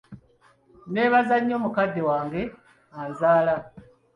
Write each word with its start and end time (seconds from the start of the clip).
Neebaza 0.91 1.35
nnyo 1.39 1.57
Mukadde 1.63 2.01
wange 2.09 2.41
anzaala. 3.01 3.55